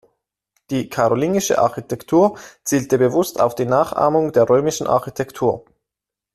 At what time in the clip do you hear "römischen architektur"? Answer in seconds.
4.49-5.63